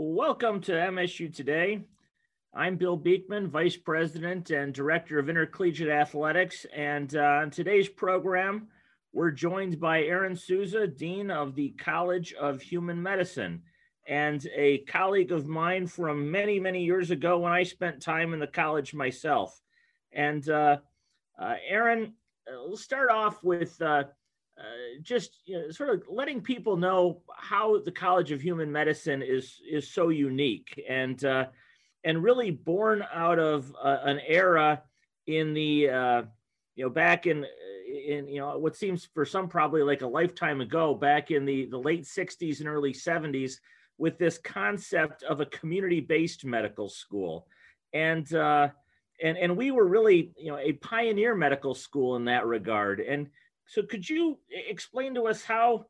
[0.00, 1.80] Welcome to MSU Today.
[2.54, 6.64] I'm Bill Beekman, Vice President and Director of Intercollegiate Athletics.
[6.72, 8.68] And uh, on today's program,
[9.12, 13.60] we're joined by Aron Sousa, Dean of the College of Human Medicine,
[14.06, 18.38] and a colleague of mine from many, many years ago when I spent time in
[18.38, 19.60] the college myself.
[20.12, 20.76] And uh,
[21.42, 22.12] uh, Aron,
[22.46, 23.76] uh, let's start off with
[24.58, 29.22] uh, just you know, sort of letting people know how the College of Human Medicine
[29.22, 31.46] is is so unique and uh,
[32.04, 34.82] and really born out of uh, an era
[35.26, 36.22] in the uh,
[36.74, 37.44] you know back in
[37.86, 41.66] in you know what seems for some probably like a lifetime ago back in the
[41.66, 43.54] the late 60s and early 70s
[43.98, 47.46] with this concept of a community based medical school.
[47.92, 48.68] And uh,
[49.22, 53.00] and and we were really you know a pioneer medical school in that regard.
[53.00, 53.28] And
[53.68, 55.86] so could you explain to us how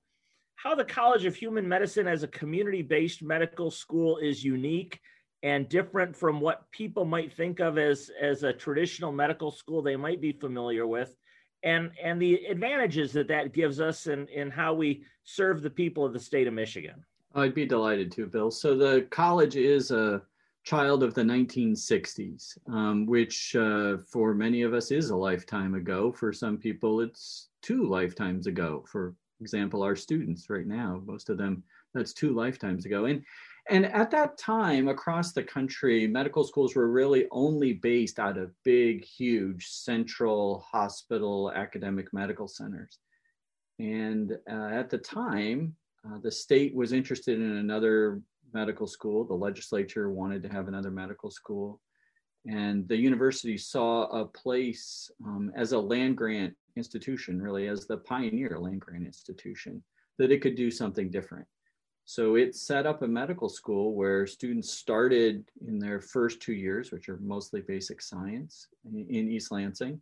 [0.56, 4.98] how the College of Human Medicine as a community-based medical school is unique
[5.44, 9.96] and different from what people might think of as as a traditional medical school they
[9.96, 11.14] might be familiar with
[11.62, 16.04] and and the advantages that that gives us in, in how we serve the people
[16.04, 17.04] of the state of Michigan.
[17.34, 18.50] I'd be delighted to, Bill.
[18.50, 20.22] So the college is a
[20.64, 26.10] child of the 1960s, um, which uh, for many of us is a lifetime ago.
[26.10, 28.84] For some people, it's two lifetimes ago.
[28.90, 31.62] For example, our students right now, most of them,
[31.94, 33.06] that's two lifetimes ago.
[33.06, 33.24] And
[33.70, 38.54] and at that time, across the country, medical schools were really only based out of
[38.64, 42.98] big, huge central hospital academic medical centers.
[43.78, 48.22] And uh, at the time, uh, the state was interested in another
[48.54, 49.24] medical school.
[49.24, 51.80] The legislature wanted to have another medical school.
[52.46, 57.98] And the university saw a place um, as a land grant institution, really, as the
[57.98, 59.82] pioneer land grant institution,
[60.18, 61.46] that it could do something different.
[62.04, 66.90] So it set up a medical school where students started in their first two years,
[66.90, 70.00] which are mostly basic science in East Lansing.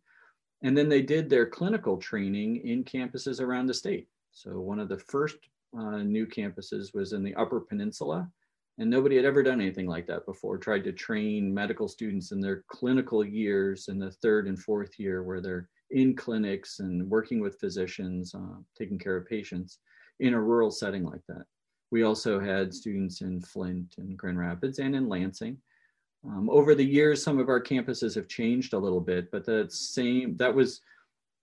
[0.62, 4.08] And then they did their clinical training in campuses around the state.
[4.30, 5.36] So one of the first
[5.76, 8.30] uh, new campuses was in the Upper Peninsula.
[8.78, 12.40] And nobody had ever done anything like that before, tried to train medical students in
[12.40, 17.40] their clinical years in the third and fourth year where they're in clinics and working
[17.40, 19.78] with physicians, uh, taking care of patients
[20.20, 21.44] in a rural setting like that.
[21.90, 25.58] We also had students in Flint and Grand Rapids and in Lansing.
[26.26, 29.72] Um, over the years, some of our campuses have changed a little bit, but that
[29.72, 30.80] same that was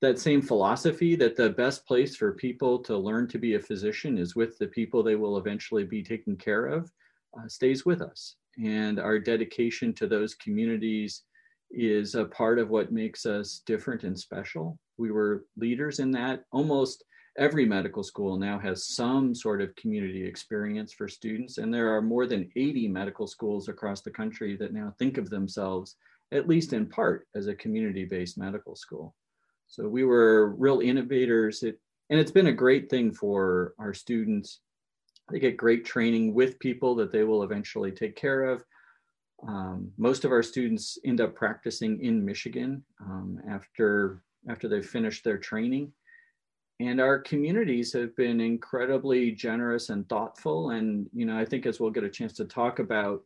[0.02, 4.18] that same philosophy that the best place for people to learn to be a physician
[4.18, 6.92] is with the people they will eventually be taken care of
[7.38, 8.36] uh, stays with us.
[8.62, 11.24] And our dedication to those communities
[11.72, 14.78] is a part of what makes us different and special.
[14.98, 16.44] We were leaders in that.
[16.52, 17.04] Almost
[17.38, 22.02] every medical school now has some sort of community experience for students, and there are
[22.02, 25.96] more than 80 medical schools across the country that now think of themselves,
[26.32, 29.16] at least in part, as a community based medical school.
[29.68, 31.64] So we were real innovators.
[31.64, 34.60] It, and it's been a great thing for our students.
[35.32, 38.64] They get great training with people that they will eventually take care of
[39.48, 45.24] um, most of our students end up practicing in Michigan um, after after they've finished
[45.24, 45.92] their training.
[46.80, 50.72] And our communities have been incredibly generous and thoughtful.
[50.72, 53.22] And you know, I think as we'll get a chance to talk about,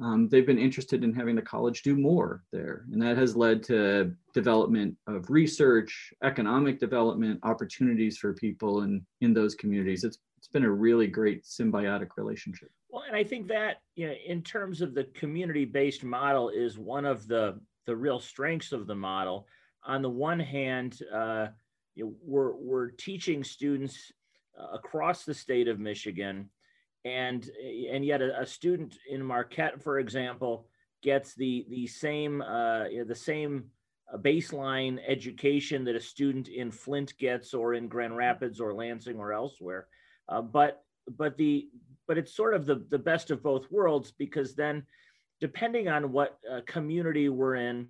[0.00, 3.62] um, they've been interested in having the college do more there, and that has led
[3.64, 10.04] to development of research, economic development, opportunities for people in in those communities.
[10.04, 12.70] It's it's been a really great symbiotic relationship.
[12.92, 17.06] Well, and I think that you know, in terms of the community-based model, is one
[17.06, 19.48] of the the real strengths of the model.
[19.84, 21.48] On the one hand, uh,
[21.94, 24.12] you know, we're we're teaching students
[24.60, 26.50] uh, across the state of Michigan,
[27.06, 27.50] and
[27.90, 30.68] and yet a, a, student in Marquette, for example,
[31.02, 33.64] gets the the same uh, you know, the same
[34.12, 39.16] uh, baseline education that a student in Flint gets, or in Grand Rapids, or Lansing,
[39.16, 39.86] or elsewhere.
[40.28, 40.84] Uh, but
[41.16, 41.68] but the
[42.08, 44.84] but it's sort of the the best of both worlds because then
[45.40, 47.88] depending on what uh, community we're in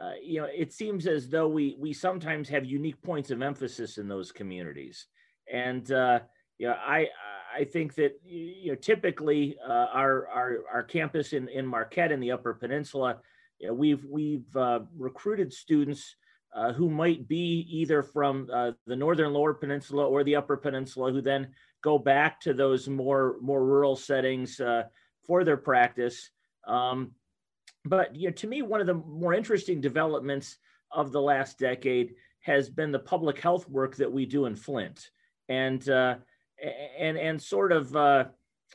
[0.00, 3.98] uh, you know it seems as though we we sometimes have unique points of emphasis
[3.98, 5.06] in those communities.
[5.52, 6.20] And uh,
[6.58, 7.08] you know i
[7.54, 12.20] i think that you know typically uh, our our our campus in in marquette in
[12.20, 13.18] the upper peninsula
[13.58, 16.16] you know, we've we've uh, recruited students
[16.54, 21.10] uh, who might be either from uh, the northern lower peninsula or the upper peninsula
[21.12, 21.48] who then
[21.82, 24.84] go back to those more more rural settings uh,
[25.26, 26.30] for their practice.
[26.66, 27.12] Um,
[27.84, 30.56] but you know, to me, one of the more interesting developments
[30.90, 35.10] of the last decade has been the public health work that we do in Flint,
[35.48, 36.16] and uh,
[36.98, 38.24] and and sort of uh,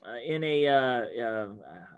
[0.06, 1.48] uh, in a, uh, uh,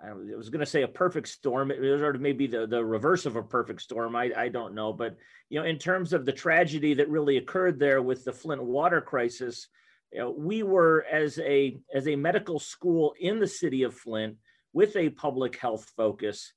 [0.04, 1.70] I was going to say a perfect storm.
[1.70, 4.16] It was sort of maybe the, the reverse of a perfect storm.
[4.16, 4.94] I, I don't know.
[4.94, 5.18] But,
[5.50, 9.02] you know, in terms of the tragedy that really occurred there with the Flint water
[9.02, 9.68] crisis,
[10.12, 14.38] you know, we were as a as a medical school in the city of Flint
[14.74, 16.54] with a public health focus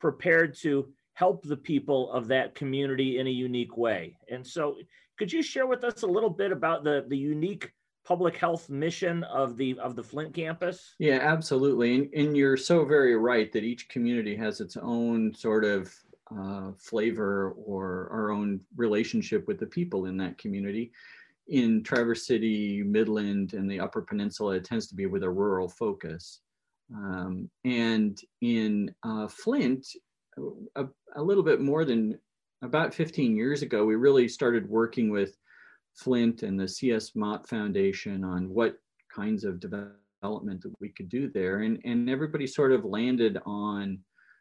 [0.00, 4.16] prepared to help the people of that community in a unique way.
[4.28, 4.76] And so
[5.18, 7.72] could you share with us a little bit about the the unique
[8.04, 10.94] public health mission of the of the Flint campus?
[10.98, 11.94] Yeah, absolutely.
[11.94, 15.94] And, and you're so very right that each community has its own sort of
[16.36, 20.92] uh, flavor or our own relationship with the people in that community.
[21.48, 25.68] In Traverse City, Midland, and the Upper Peninsula, it tends to be with a rural
[25.68, 26.40] focus.
[26.94, 29.86] Um, and in uh, Flint,
[30.76, 30.84] a,
[31.16, 32.18] a little bit more than
[32.62, 35.36] about 15 years ago, we really started working with
[35.94, 38.78] Flint and the CS Mott Foundation on what
[39.14, 41.60] kinds of development that we could do there.
[41.60, 43.98] And, and everybody sort of landed on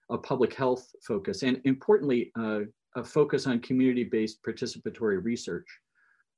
[0.10, 2.62] a public health focus and importantly, uh,
[2.96, 5.68] a focus on community-based participatory research.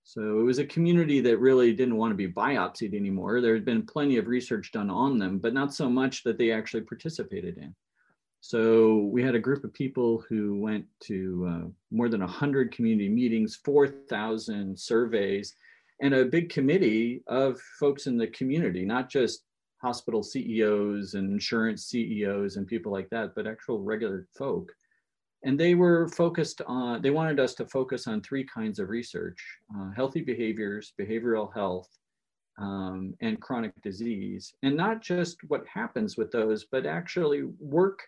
[0.07, 3.41] So it was a community that really didn't want to be biopsied anymore.
[3.41, 6.51] There had been plenty of research done on them, but not so much that they
[6.51, 7.75] actually participated in.
[8.39, 13.09] So we had a group of people who went to uh, more than 100 community
[13.09, 15.55] meetings, 4,000 surveys,
[15.99, 19.41] and a big committee of folks in the community, not just
[19.81, 24.71] hospital CEOs and insurance CEOs and people like that, but actual regular folk.
[25.45, 29.38] And they were focused on, they wanted us to focus on three kinds of research
[29.77, 31.88] uh, healthy behaviors, behavioral health,
[32.57, 34.53] um, and chronic disease.
[34.63, 38.00] And not just what happens with those, but actually work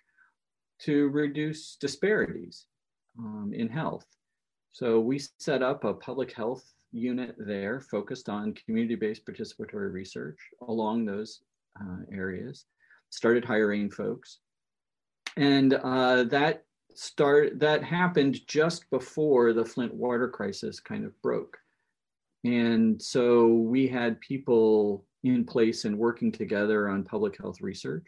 [0.80, 2.66] to reduce disparities
[3.20, 4.06] um, in health.
[4.72, 10.38] So we set up a public health unit there focused on community-based participatory research
[10.68, 11.42] along those
[11.80, 12.66] uh, areas,
[13.10, 14.40] started hiring folks.
[15.36, 16.64] And uh, that
[16.98, 21.56] start that happened just before the Flint water crisis kind of broke.
[22.44, 28.08] And so we had people in place and working together on public health research.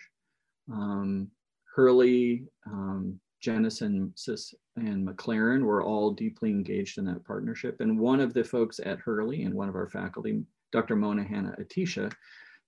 [0.72, 1.28] Um,
[1.76, 7.82] Hurley, um, Genesys, and McLaren were all deeply engaged in that partnership.
[7.82, 10.42] And one of the folks at Hurley and one of our faculty,
[10.72, 10.96] Dr.
[10.96, 12.12] Mona Hanna Attisha,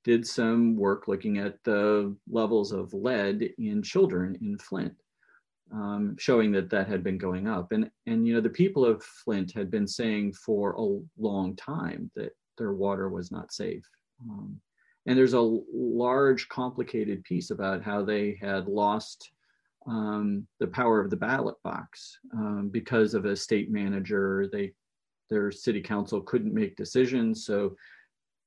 [0.03, 4.93] did some work looking at the levels of lead in children in Flint,
[5.73, 7.71] um, showing that that had been going up.
[7.71, 12.11] And, and, you know, the people of Flint had been saying for a long time
[12.15, 13.87] that their water was not safe.
[14.29, 14.59] Um,
[15.05, 19.31] and there's a large, complicated piece about how they had lost
[19.87, 24.47] um, the power of the ballot box um, because of a state manager.
[24.51, 24.73] They,
[25.29, 27.75] their city council couldn't make decisions, so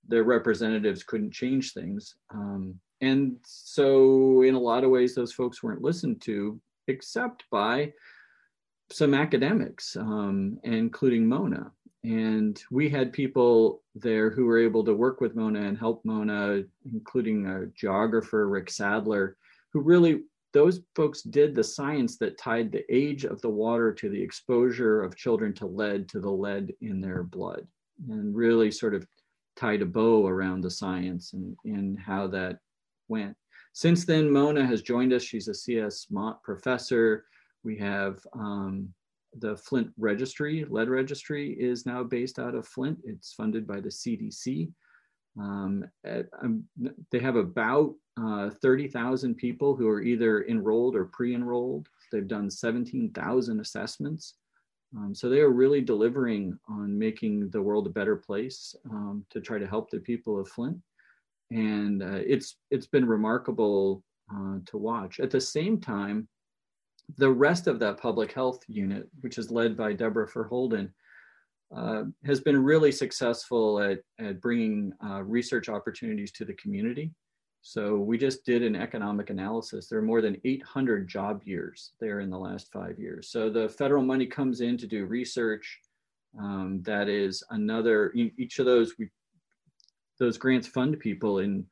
[0.07, 2.15] their representatives couldn't change things.
[2.33, 7.93] Um, and so, in a lot of ways, those folks weren't listened to, except by
[8.91, 11.73] some academics, um, including Mona.
[12.03, 16.63] And we had people there who were able to work with Mona and help Mona,
[16.93, 19.37] including a geographer, Rick Sadler,
[19.73, 24.11] who really, those folks did the science that tied the age of the water to
[24.11, 27.67] the exposure of children to lead, to the lead in their blood,
[28.09, 29.07] and really sort of
[29.57, 32.59] tied a bow around the science and, and how that
[33.09, 33.35] went.
[33.75, 35.25] Since then, Mona has joined us.
[35.25, 37.25] She's a CS Mott professor.
[37.65, 38.95] We have um,
[39.41, 43.01] the Flint Registry, Lead Registry, is now based out of Flint.
[43.03, 44.71] It's funded by the CDC.
[45.37, 46.63] Um, at, um,
[47.11, 51.89] they have about uh, 30,000 people who are either enrolled or pre-enrolled.
[52.13, 54.35] They've done 17,000 assessments.
[54.97, 59.41] Um, so they are really delivering on making the world a better place um, to
[59.41, 60.79] try to help the people of Flint.
[61.55, 65.21] And uh, it's it's been remarkable uh, to watch.
[65.21, 66.29] At the same time,
[67.17, 70.93] the rest of that public health unit, which is led by Deborah Furr-Holden,
[71.75, 77.11] uh, has been really successful at, at bringing uh, research opportunities to the community.
[77.63, 79.89] So we just did an economic analysis.
[79.89, 83.31] There are more than 800 job years there in the last five years.
[83.31, 85.81] So the federal money comes in to do research.
[86.39, 89.09] Um, that is another, each of those, we,
[90.19, 91.67] those grants fund people in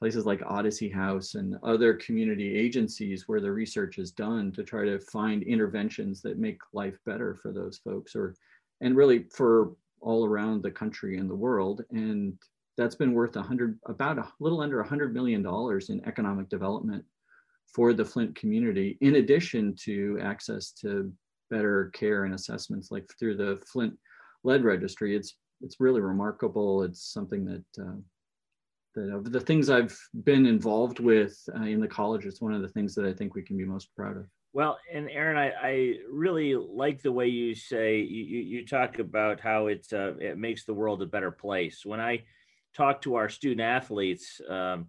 [0.00, 4.84] places like Odyssey House and other community agencies where the research is done to try
[4.84, 8.34] to find interventions that make life better for those folks or
[8.80, 11.82] and really for all around the country and the world.
[11.90, 12.36] And
[12.76, 16.48] that's been worth a hundred about a little under a hundred million dollars in economic
[16.48, 17.04] development
[17.72, 21.12] for the Flint community in addition to access to
[21.50, 23.96] better care and assessments like through the Flint
[24.42, 25.16] lead registry.
[25.16, 27.96] It's it's really remarkable it's something that uh,
[28.94, 32.62] that of the things I've been involved with uh, in the college, it's one of
[32.62, 34.26] the things that I think we can be most proud of.
[34.52, 39.40] Well, and Aron, I, I really like the way you say you, you talk about
[39.40, 41.84] how it uh, it makes the world a better place.
[41.84, 42.22] When I
[42.74, 44.86] talk to our student athletes, um,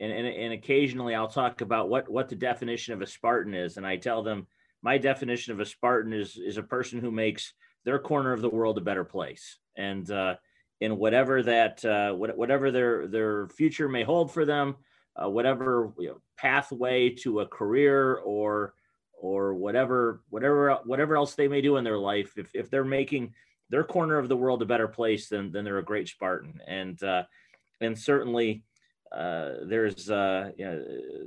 [0.00, 3.76] and, and, and occasionally I'll talk about what what the definition of a Spartan is,
[3.76, 4.46] and I tell them
[4.82, 8.50] my definition of a Spartan is is a person who makes their corner of the
[8.50, 10.36] world a better place, and uh,
[10.80, 14.76] in whatever that uh, whatever their their future may hold for them,
[15.22, 18.74] uh, whatever you know, pathway to a career or
[19.18, 23.32] or whatever whatever whatever else they may do in their life, if if they're making
[23.70, 27.02] their corner of the world a better place, then then they're a great Spartan, and
[27.02, 27.24] uh,
[27.80, 28.62] and certainly.
[29.12, 30.84] Uh, there's uh, you know,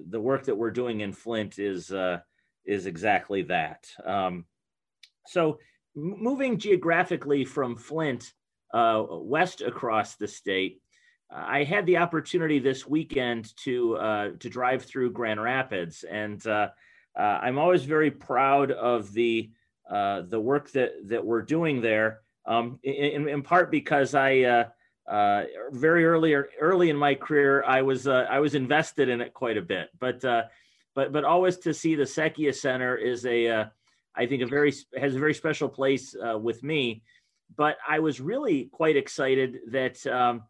[0.09, 2.19] the work that we're doing in Flint is uh,
[2.65, 3.87] is exactly that.
[4.05, 4.45] Um,
[5.25, 5.59] so,
[5.95, 8.33] moving geographically from Flint
[8.73, 10.81] uh, west across the state,
[11.31, 16.45] uh, I had the opportunity this weekend to uh, to drive through Grand Rapids, and
[16.47, 16.69] uh,
[17.17, 19.51] uh, I'm always very proud of the
[19.89, 22.21] uh, the work that that we're doing there.
[22.45, 24.65] Um, in, in, part because I
[25.71, 29.61] very early early in my career I was I was invested in it quite a
[29.61, 33.69] bit, but but but always to see the Secchia Center is a
[34.15, 37.03] I think a very has a very special place with me.
[37.55, 40.43] But I was really quite excited that um,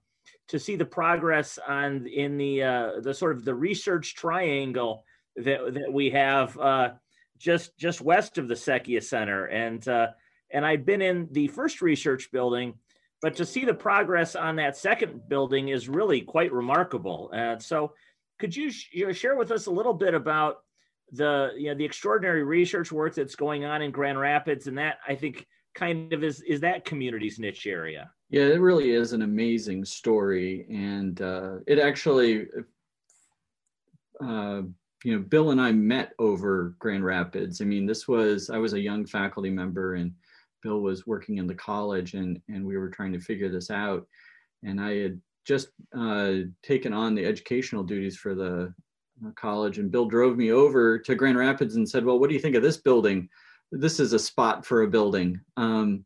[0.50, 5.04] to see the progress on in the uh, the sort of the research triangle
[5.36, 6.90] that that we have uh,
[7.38, 10.08] just just west of the Secchia Center, and uh,
[10.52, 12.76] and I'd been in the first research building,
[13.22, 17.32] but to see the progress on that second building is really quite remarkable.
[17.60, 17.94] So
[18.40, 20.64] could you, sh- you know, share with us a little bit about
[21.12, 24.98] the you know the extraordinary research work that's going on in Grand Rapids, and that
[25.08, 25.46] I think
[25.76, 28.12] kind of is is that community's niche area.
[28.30, 32.48] Yeah, it really is an amazing story, and uh, it actually,
[34.24, 34.62] uh,
[35.04, 37.62] you know, Bill and I met over Grand Rapids.
[37.62, 40.14] I mean, this was I was a young faculty member, and
[40.62, 44.08] Bill was working in the college, and and we were trying to figure this out,
[44.64, 48.74] and I had just uh, taken on the educational duties for the
[49.26, 52.36] uh, college, and Bill drove me over to Grand Rapids and said, "Well, what do
[52.36, 53.30] you think of this building?
[53.72, 56.06] This is a spot for a building." Um,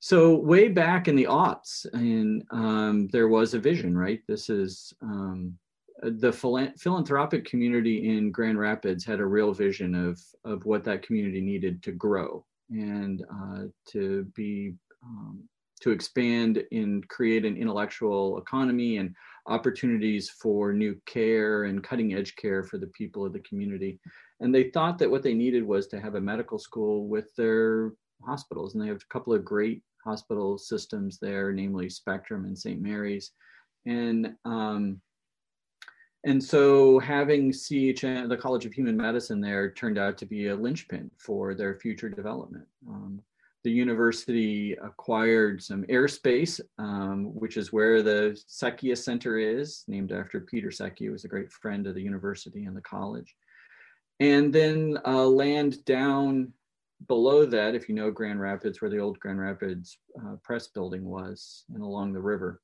[0.00, 4.20] so way back in the aughts, and um, there was a vision, right?
[4.26, 5.56] This is um,
[6.02, 11.40] the philanthropic community in Grand Rapids had a real vision of of what that community
[11.40, 15.48] needed to grow and uh, to be um,
[15.82, 19.14] to expand and create an intellectual economy and
[19.46, 23.98] opportunities for new care and cutting edge care for the people of the community.
[24.40, 27.92] And they thought that what they needed was to have a medical school with their
[28.24, 28.74] hospitals.
[28.74, 32.80] And they have a couple of great hospital systems there, namely Spectrum and St.
[32.80, 33.32] Mary's.
[33.86, 35.00] And um,
[36.24, 40.54] and so having CHM, the College of Human Medicine there turned out to be a
[40.54, 42.64] linchpin for their future development.
[42.88, 43.20] Um,
[43.64, 50.40] the university acquired some airspace, um, which is where the Secchia Center is, named after
[50.40, 53.34] Peter Secchia, who was a great friend of the university and the college.
[54.20, 56.52] And then uh, land down
[57.06, 61.04] below that, if you know Grand Rapids, where the old Grand Rapids uh, press building
[61.04, 62.60] was, and along the river.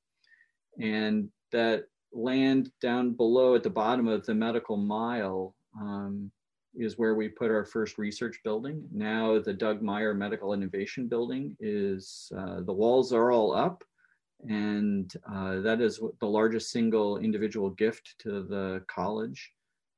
[0.80, 6.30] And that land down below at the bottom of the medical mile um,
[6.78, 8.82] is where we put our first research building.
[8.92, 13.82] Now the Doug Meijer Medical Innovation Building is, uh, the walls are all up
[14.46, 19.52] and uh, that is the largest single individual gift to the college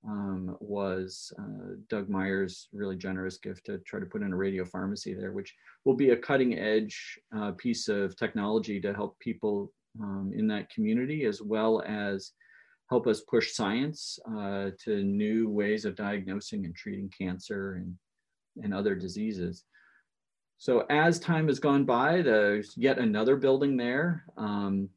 [0.09, 4.65] um, was uh, Doug Meijer's really generous gift to try to put in a radio
[4.65, 9.73] pharmacy there, which will be a cutting edge uh, piece of technology to help people
[10.01, 12.33] um, in that community as well as
[12.91, 17.95] help us push science uh, to new ways of diagnosing and treating cancer and,
[18.65, 19.65] and other diseases.
[20.59, 24.25] So as time has gone by, there's yet another building there.
[24.37, 24.91] Um,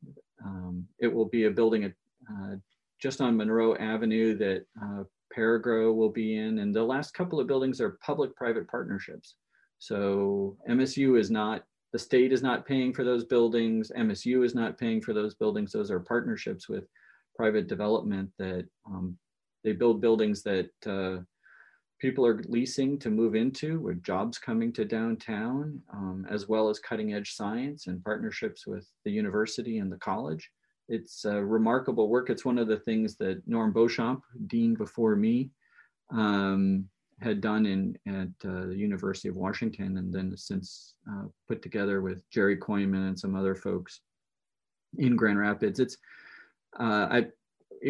[0.43, 1.93] um, it will be a building at,
[2.29, 2.55] uh,
[2.99, 5.03] just on Monroe Avenue that uh,
[5.35, 6.59] Perrigo will be in.
[6.59, 9.35] And the last couple of buildings are public-private partnerships.
[9.77, 13.91] So MSU is not, the state is not paying for those buildings.
[13.95, 15.71] MSU is not paying for those buildings.
[15.71, 16.85] Those are partnerships with
[17.35, 19.17] private development that um,
[19.63, 21.21] they build buildings that uh,
[21.99, 26.79] people are leasing to move into with jobs coming to downtown, um, as well as
[26.79, 30.49] cutting edge science and partnerships with the university and the college.
[30.89, 32.29] It's uh, remarkable work.
[32.29, 35.49] It's one of the things that Norm Beauchamp, dean before me,
[36.11, 36.89] um,
[37.21, 42.01] had done in at uh, the University of Washington, and then since uh, put together
[42.01, 44.01] with Jerry Kooiman and some other folks
[44.97, 45.79] in Grand Rapids.
[45.79, 45.97] It's
[46.79, 47.25] uh, I,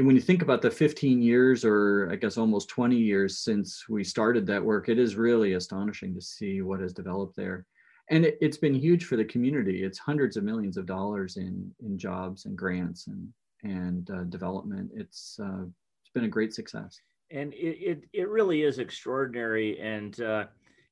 [0.02, 4.04] when you think about the 15 years or I guess almost 20 years since we
[4.04, 7.66] started that work, it is really astonishing to see what has developed there.
[8.10, 9.84] And it, has been huge for the community.
[9.84, 13.30] It's hundreds of millions of dollars in, in jobs and grants and,
[13.64, 14.92] and uh, development.
[14.96, 17.00] It's, uh, it's been a great success.
[17.32, 19.80] And it, it, it really is extraordinary.
[19.80, 20.46] And, uh,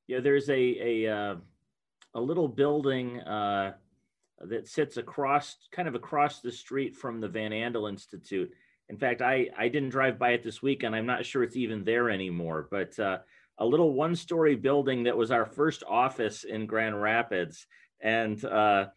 [0.07, 0.53] you know, there's a,
[1.05, 1.35] a, uh,
[2.13, 3.73] a little building uh,
[4.49, 8.51] that sits across, kind of across the street from the Van Andel Institute
[8.91, 11.55] in fact, I, I didn't drive by it this week and I'm not sure it's
[11.55, 13.19] even there anymore, but uh,
[13.57, 17.65] a little one story building that was our first office in Grand Rapids.
[18.01, 18.87] And uh,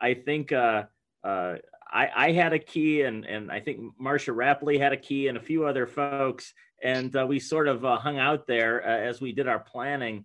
[0.00, 0.84] I think uh,
[1.22, 1.56] uh
[1.92, 5.36] I, I, had a key and, and I think Marsha Rappley had a key and
[5.36, 6.54] a few other folks.
[6.82, 10.24] And uh, we sort of uh, hung out there as we did our planning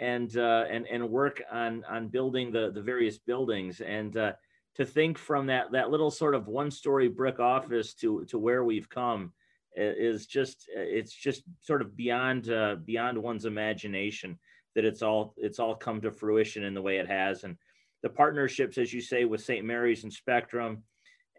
[0.00, 3.80] and, and, and work on, on building the, the various buildings.
[3.80, 4.16] And
[4.74, 8.64] to think from that that little sort of one story brick office to to where
[8.64, 9.32] we've come
[9.76, 14.38] is just it's just sort of beyond uh, beyond one's imagination
[14.74, 17.56] that it's all it's all come to fruition in the way it has and
[18.02, 19.64] the partnerships as you say with St.
[19.64, 20.82] Mary's and Spectrum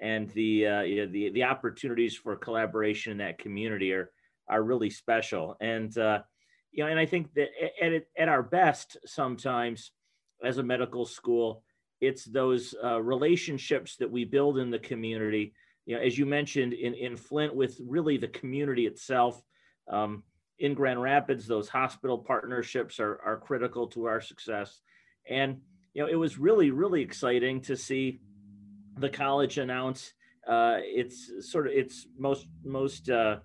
[0.02, 4.12] and the uh, you know, the the opportunities for collaboration in that community are
[4.48, 6.22] are really special and uh,
[6.76, 7.50] you know and I think that
[7.82, 9.92] at at our best sometimes
[10.44, 11.64] as a medical school
[12.02, 15.54] it's those uh, relationships that we build in the community.
[15.86, 19.42] You know as you mentioned in, in flint with really the community itself
[19.90, 20.24] um,
[20.60, 24.82] in grand rapids those hospital partnerships are, are critical to our success.
[25.30, 25.62] And
[25.94, 28.20] you know it was really really exciting to see
[28.98, 30.14] the college announce
[30.46, 33.38] uh, its sort of its most most uh,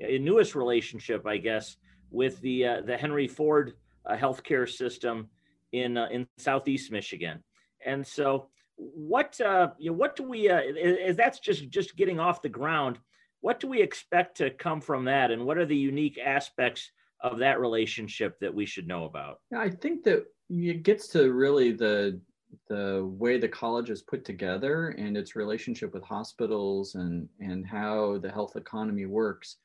[0.00, 1.76] newest relationship i guess
[2.10, 3.74] with the uh, the henry ford
[4.06, 5.28] uh, healthcare system
[5.72, 7.42] in uh, in southeast michigan
[7.84, 10.48] and so, what uh, you know, what do we?
[10.48, 12.98] Uh, is that's just just getting off the ground.
[13.40, 17.38] What do we expect to come from that, and what are the unique aspects of
[17.38, 19.40] that relationship that we should know about?
[19.56, 22.20] I think that it gets to really the
[22.68, 28.18] the way the college is put together and its relationship with hospitals and and how
[28.18, 29.56] the health economy works.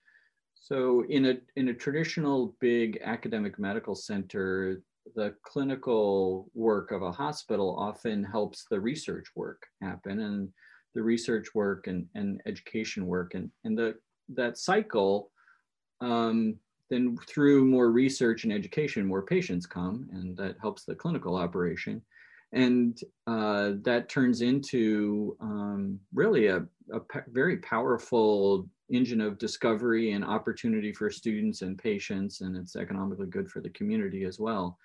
[0.63, 4.81] So in a in a traditional big academic medical center,
[5.13, 10.47] the clinical work of a hospital often helps the research work happen and
[10.95, 13.33] the research work and, and education work.
[13.33, 13.95] And, and the
[14.35, 15.31] that cycle
[15.99, 16.55] um,
[16.89, 22.01] then through more research and education more patients come and that helps the clinical operation.
[22.53, 22.97] And
[23.27, 30.91] uh, that turns into um, really a, a very powerful engine of discovery and opportunity
[30.91, 34.77] for students and patients, and it's economically good for the community as well.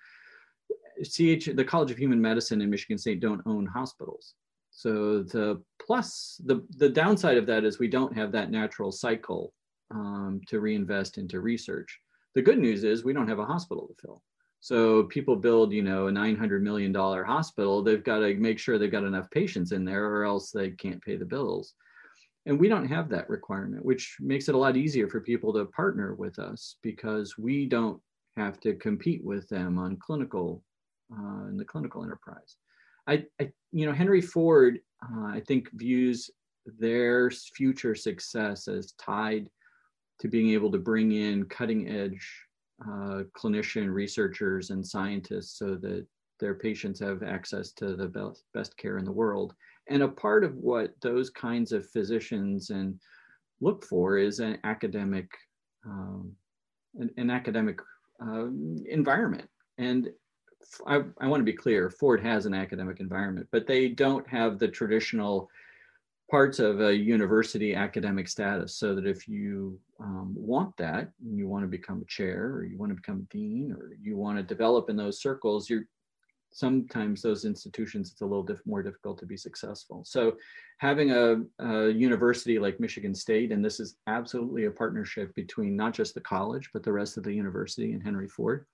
[1.02, 4.34] CH, the College of Human Medicine in Michigan State don't own hospitals.
[4.70, 9.52] So the plus, the, the downside of that is we don't have that natural cycle
[9.90, 11.98] um, to reinvest into research.
[12.34, 14.22] The good news is we don't have a hospital to fill.
[14.60, 18.90] So people build, you know, a $900 million hospital, they've got to make sure they've
[18.90, 21.74] got enough patients in there or else they can't pay the bills.
[22.46, 25.66] And we don't have that requirement, which makes it a lot easier for people to
[25.66, 28.00] partner with us because we don't
[28.36, 30.62] have to compete with them on clinical
[31.12, 32.56] uh, in the clinical enterprise.
[33.06, 36.30] I, I, you know, Henry Ford, uh, I think views
[36.78, 39.48] their future success as tied
[40.20, 42.26] to being able to bring in cutting edge
[42.86, 46.06] uh, clinician researchers and scientists so that
[46.40, 49.54] their patients have access to the best, best care in the world.
[49.88, 52.98] And a part of what those kinds of physicians and
[53.60, 55.30] look for is an academic,
[55.86, 56.32] um,
[56.98, 57.80] an, an, academic
[58.22, 58.46] uh,
[58.88, 59.48] environment.
[59.78, 60.10] And
[60.86, 64.58] I, I want to be clear, Ford has an academic environment, but they don't have
[64.58, 65.48] the traditional
[66.30, 71.64] parts of a university academic status so that if you um, want that you want
[71.64, 74.42] to become a chair or you want to become a dean or you want to
[74.42, 75.86] develop in those circles you're
[76.50, 80.34] sometimes those institutions it's a little diff- more difficult to be successful so
[80.78, 85.92] having a, a, university like michigan state and this is absolutely a partnership between not
[85.92, 88.66] just the college but the rest of the university and henry ford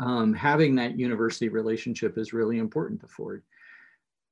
[0.00, 3.42] um, having that university relationship is really important to Ford.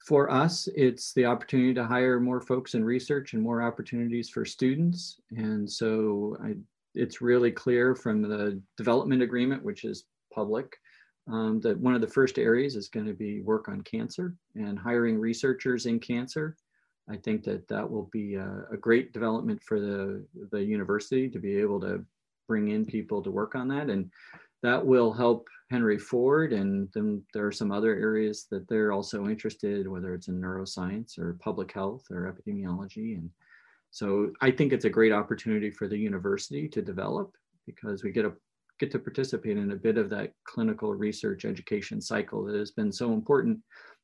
[0.06, 4.44] For us, it's the opportunity to hire more folks in research and more opportunities for
[4.44, 5.20] students.
[5.30, 6.54] And so I,
[6.94, 10.76] it's really clear from the development agreement, which is public,
[11.30, 14.78] um, that one of the first areas is going to be work on cancer and
[14.78, 16.56] hiring researchers in cancer.
[17.08, 21.38] I think that that will be a, a, great development for the, the university to
[21.38, 22.04] be able to
[22.48, 23.90] bring in people to work on that.
[23.90, 24.10] And
[24.62, 26.52] that will help Henry Ford.
[26.52, 31.18] And then there are some other areas that they're also interested, whether it's in neuroscience
[31.18, 33.16] or public health or epidemiology.
[33.16, 33.30] And
[33.90, 37.34] So I think it's a great opportunity for the university to develop
[37.66, 38.32] because we get a
[38.78, 42.92] get to participate in a bit of that clinical research education cycle that has been
[42.92, 43.58] so important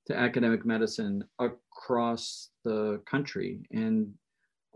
[0.07, 4.13] to academic medicine across the country and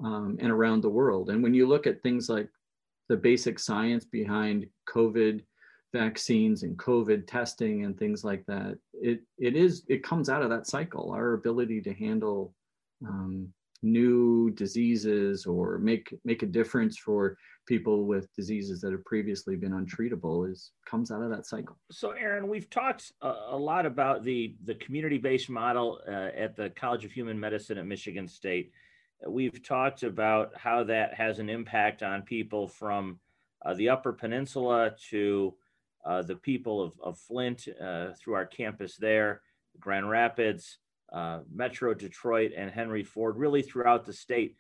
[0.02, 1.31] um, and around the world.
[1.31, 2.48] And when you look at things like
[3.09, 5.42] the basic science behind COVID
[5.92, 10.50] vaccines and COVID testing and things like that, it it is it comes out of
[10.50, 11.12] that cycle.
[11.12, 12.55] Our ability to handle
[13.07, 13.52] um,
[13.83, 19.73] new diseases or make make a difference for people with diseases that have previously been
[19.73, 21.77] untreatable is comes out of that cycle.
[21.90, 26.57] So, Aron, we've talked a, a lot about the the community based model uh, at
[26.57, 28.73] the College of Human Medicine at Michigan State.
[29.27, 33.21] We've talked about how that has an impact on people from
[33.64, 35.55] uh, the Upper Peninsula to
[36.05, 39.42] uh, the people of, of Flint uh, through our campus there,
[39.79, 40.79] Grand Rapids,
[41.12, 44.57] uh, Metro Detroit, and Henry Ford, really throughout the state.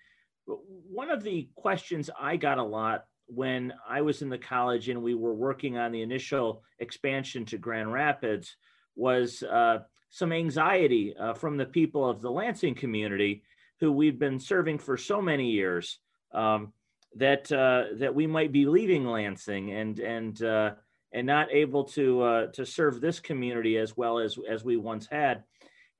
[0.46, 0.58] But
[0.90, 5.02] one of the questions I got a lot when I was in the college and
[5.02, 8.56] we were working on the initial expansion to Grand Rapids
[8.96, 9.78] was uh,
[10.10, 13.42] some anxiety uh, from the people of the Lansing community
[13.80, 15.98] who we've been serving for so many years
[16.34, 16.72] um,
[17.16, 20.72] that uh, that we might be leaving Lansing and and uh,
[21.12, 25.06] and not able to uh, to serve this community as well as as we once
[25.06, 25.44] had.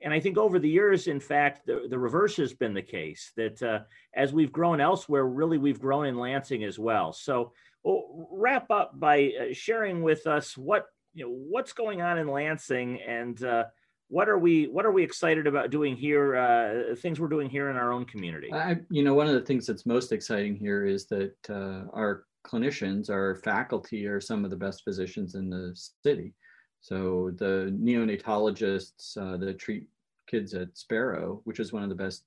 [0.05, 3.33] And I think over the years, in fact, the, the reverse has been the case
[3.37, 3.81] that uh,
[4.15, 7.13] as we've grown elsewhere, really we've grown in Lansing as well.
[7.13, 7.53] So
[7.85, 13.01] wrap up by uh, sharing with us what you know what's going on in Lansing
[13.03, 13.65] and uh,
[14.09, 17.71] what are we what are we excited about doing here uh, things we're doing here
[17.71, 20.85] in our own community I, you know one of the things that's most exciting here
[20.87, 25.75] is that uh, our clinicians our faculty are some of the best physicians in the
[26.05, 26.35] city
[26.81, 29.87] so the neonatologists uh, that treat
[30.33, 32.25] kids at sparrow which is one of the best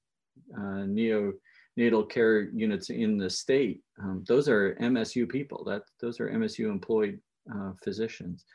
[0.58, 3.82] uh, neonatal care units in the state.
[4.02, 5.64] Um, those are msu people.
[5.66, 7.20] That those are msu employed
[7.54, 8.46] uh, physicians.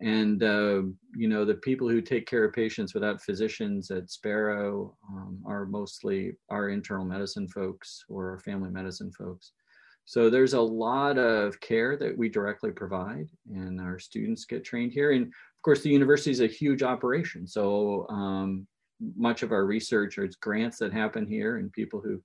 [0.00, 0.82] And uh,
[1.16, 5.66] you know the people who take care of patients without physicians at sparrow um, are
[5.66, 9.52] mostly our internal medicine folks or our family medicine folks.
[10.04, 14.92] So there's a lot of care that we directly provide and our students get trained
[14.92, 15.10] here.
[15.10, 17.46] And of course the university is a huge operation.
[17.46, 18.66] So um,
[19.16, 22.22] much of our research or it's grants that happen here and people who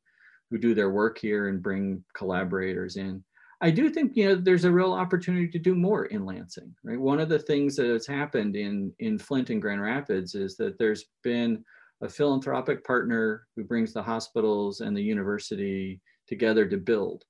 [0.50, 3.24] who do their work here and bring collaborators in
[3.64, 6.76] I do think you know there's a real opportunity to do more in Lansing.
[6.84, 10.58] Right, one of the things that has happened in in Flint and Grand Rapids is
[10.58, 11.64] that there's been
[12.02, 17.24] a philanthropic partner who brings the hospitals and the university together to build,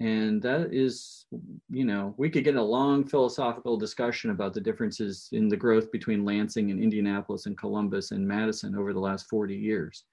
[0.00, 1.24] and that is
[1.70, 5.90] you know we could get a long philosophical discussion about the differences in the growth
[5.90, 10.04] between Lansing and Indianapolis and Columbus and Madison over the last 40 years.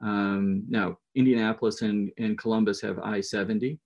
[0.00, 3.78] Um, now Indianapolis and, and Columbus have I-70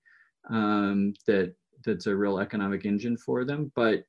[0.48, 3.70] um, that that's a real economic engine for them.
[3.74, 4.04] But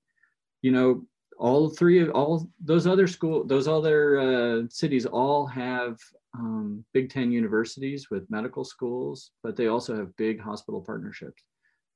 [0.61, 1.05] you know,
[1.37, 5.97] all three of all those other school, those other uh, cities all have
[6.37, 11.43] um, Big Ten universities with medical schools, but they also have big hospital partnerships.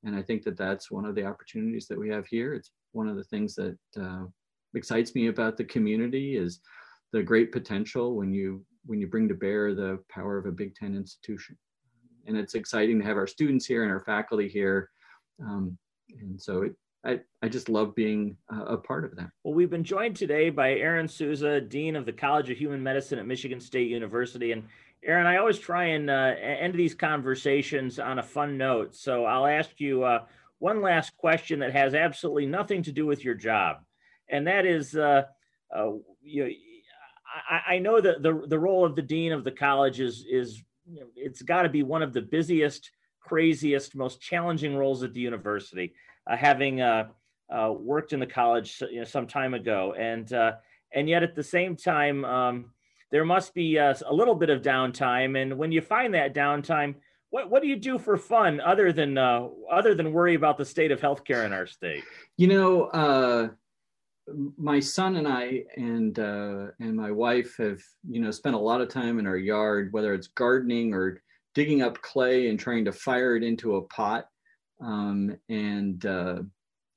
[0.04, 2.54] And I think that that's one of the opportunities that we have here.
[2.54, 4.24] It's one of the things that uh,
[4.74, 6.60] excites me about the community is
[7.12, 10.74] the great potential when you when you bring to bear the power of a Big
[10.74, 11.56] Ten institution
[12.26, 14.90] and it's exciting to have our students here and our faculty here.
[15.42, 15.76] Um,
[16.20, 19.30] and so it, I, I just love being a part of that.
[19.42, 23.18] Well, we've been joined today by Aron Sousa, Dean of the College of Human Medicine
[23.18, 24.52] at Michigan State University.
[24.52, 24.64] And
[25.04, 28.94] Aron, I always try and uh, end these conversations on a fun note.
[28.94, 30.26] So I'll ask you uh,
[30.58, 33.78] one last question that has absolutely nothing to do with your job.
[34.28, 35.24] And that is, uh,
[35.74, 35.90] uh
[36.22, 36.54] you
[37.48, 40.62] I, I know that the, the role of the Dean of the college is, is
[40.86, 45.12] you know, it's got to be one of the busiest, craziest, most challenging roles at
[45.14, 45.94] the university.
[46.26, 47.08] Uh, having uh,
[47.52, 50.52] uh, worked in the college you know, some time ago, and uh,
[50.94, 52.70] and yet at the same time, um,
[53.10, 55.40] there must be a, uh, a, little bit of downtime.
[55.40, 56.94] And when you find that downtime,
[57.30, 60.64] what what do you do for fun other than uh, other than worry about the
[60.64, 62.04] state of healthcare in our state?
[62.36, 63.50] You know
[64.56, 68.80] my son and I and uh, and my wife have you know spent a lot
[68.80, 71.22] of time in our yard, whether it's gardening or
[71.54, 74.26] digging up clay and trying to fire it into a pot,
[74.82, 76.38] um, and uh,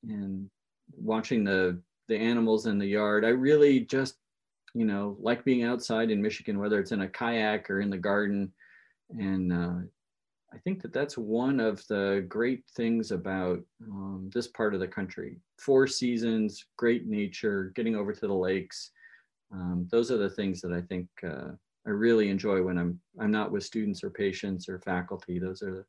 [0.03, 0.49] and
[0.97, 3.25] watching the the animals in the yard.
[3.25, 4.15] I really just
[4.73, 7.97] you know like being outside in Michigan, whether it's in a kayak or in the
[7.97, 8.51] garden,
[9.17, 9.85] and uh,
[10.53, 14.87] I think that that's one of the great things about um, this part of the
[14.87, 15.37] country.
[15.59, 18.91] Four seasons, great nature, getting over to the lakes.
[19.51, 21.51] Um, those are the things that I think uh,
[21.85, 25.39] I really enjoy when I'm I'm not with students or patients or faculty.
[25.39, 25.85] Those are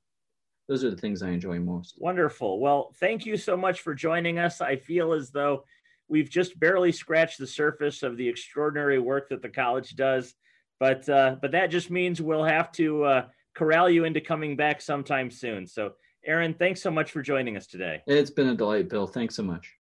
[0.69, 1.97] those are the things I enjoy most.
[1.99, 2.61] Wonderful.
[2.61, 4.61] Well, thank you so much for joining us.
[4.61, 5.65] I feel as though
[6.09, 10.35] we've just barely scratched the surface of the extraordinary work that the college does,
[10.81, 14.81] but uh, but that just means we'll have to uh, corral you into coming back
[14.81, 15.67] sometime soon.
[15.67, 15.93] So,
[16.25, 18.03] Aron, thanks so much for joining us today.
[18.07, 19.07] It's been a delight, Bill.
[19.07, 19.75] Thanks so much.